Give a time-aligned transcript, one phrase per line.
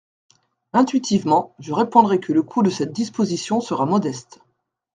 [0.73, 4.39] Intuitivement, je répondrai que le coût de cette disposition sera modeste.